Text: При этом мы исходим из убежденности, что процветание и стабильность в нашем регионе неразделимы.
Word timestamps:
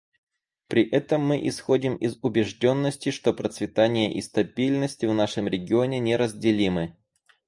При 0.67 0.83
этом 0.89 1.23
мы 1.23 1.47
исходим 1.47 1.95
из 1.95 2.17
убежденности, 2.23 3.11
что 3.11 3.33
процветание 3.35 4.11
и 4.11 4.19
стабильность 4.23 5.03
в 5.03 5.13
нашем 5.13 5.47
регионе 5.47 5.99
неразделимы. 5.99 6.97